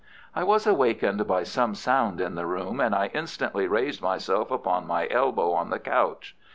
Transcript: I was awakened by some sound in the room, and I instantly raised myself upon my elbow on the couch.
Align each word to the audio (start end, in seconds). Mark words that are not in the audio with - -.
I 0.35 0.43
was 0.43 0.65
awakened 0.65 1.27
by 1.27 1.43
some 1.43 1.75
sound 1.75 2.19
in 2.21 2.33
the 2.33 2.47
room, 2.47 2.79
and 2.79 2.95
I 2.95 3.11
instantly 3.13 3.67
raised 3.67 4.01
myself 4.01 4.49
upon 4.49 4.87
my 4.87 5.07
elbow 5.09 5.51
on 5.51 5.69
the 5.69 5.77
couch. 5.77 6.35